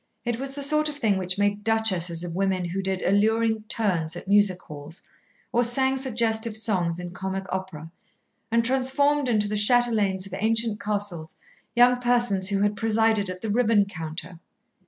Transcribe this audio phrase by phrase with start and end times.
[0.25, 4.15] It was the sort of thing which made duchesses of women who did alluring "turns"
[4.15, 5.03] at music halls
[5.51, 7.91] or sang suggestive songs in comic opera,
[8.49, 11.37] and transformed into the chatelaines of ancient castles
[11.75, 14.39] young persons who had presided at the ribbon counter.